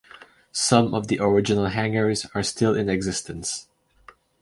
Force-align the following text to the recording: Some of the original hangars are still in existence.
Some 0.51 0.95
of 0.95 1.09
the 1.09 1.19
original 1.19 1.67
hangars 1.67 2.25
are 2.33 2.41
still 2.41 2.73
in 2.73 2.89
existence. 2.89 3.67